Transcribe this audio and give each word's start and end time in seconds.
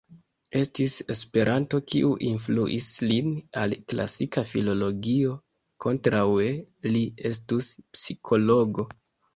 Estis 0.59 0.93
esperanto 1.15 1.79
kiu 1.93 2.09
influis 2.29 2.89
lin 3.11 3.29
al 3.65 3.77
klasika 3.93 4.45
filologio; 4.55 5.37
kontraŭe 5.87 6.51
li 6.97 7.09
estus 7.35 7.73
psikologo. 7.97 8.93